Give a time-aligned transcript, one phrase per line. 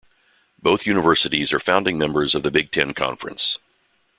[0.59, 3.59] Both universities are founding members of the Big Ten Conference.